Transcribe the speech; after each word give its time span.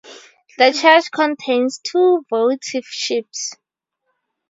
The 0.57 0.71
church 0.71 1.11
contains 1.11 1.77
two 1.77 2.25
votive 2.27 2.85
ships. 2.85 3.53